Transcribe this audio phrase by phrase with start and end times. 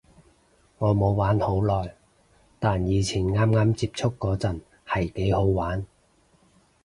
[0.79, 1.93] 我冇玩好耐，
[2.59, 5.85] 但以前啱啱接觸嗰陣係幾好玩